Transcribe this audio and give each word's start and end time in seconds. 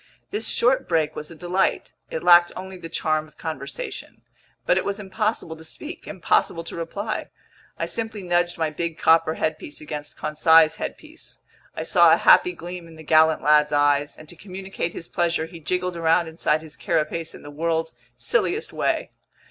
This 0.31 0.47
short 0.47 0.87
break 0.89 1.15
was 1.15 1.29
a 1.29 1.35
delight. 1.35 1.93
It 2.09 2.23
lacked 2.23 2.51
only 2.55 2.75
the 2.75 2.89
charm 2.89 3.27
of 3.27 3.37
conversation. 3.37 4.23
But 4.65 4.77
it 4.79 4.83
was 4.83 4.99
impossible 4.99 5.55
to 5.55 5.63
speak, 5.63 6.07
impossible 6.07 6.63
to 6.63 6.75
reply. 6.75 7.29
I 7.77 7.85
simply 7.85 8.23
nudged 8.23 8.57
my 8.57 8.71
big 8.71 8.97
copper 8.97 9.35
headpiece 9.35 9.79
against 9.79 10.17
Conseil's 10.17 10.77
headpiece. 10.77 11.37
I 11.75 11.83
saw 11.83 12.11
a 12.13 12.17
happy 12.17 12.53
gleam 12.53 12.87
in 12.87 12.95
the 12.95 13.03
gallant 13.03 13.43
lad's 13.43 13.73
eyes, 13.73 14.17
and 14.17 14.27
to 14.27 14.35
communicate 14.35 14.93
his 14.95 15.07
pleasure, 15.07 15.45
he 15.45 15.59
jiggled 15.59 15.95
around 15.95 16.27
inside 16.27 16.63
his 16.63 16.75
carapace 16.75 17.35
in 17.35 17.43
the 17.43 17.51
world's 17.51 17.93
silliest 18.17 18.73
way. 18.73 19.11